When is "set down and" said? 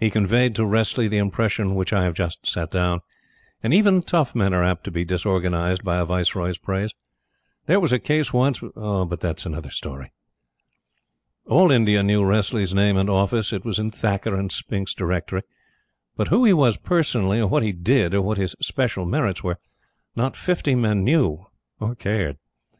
2.48-3.72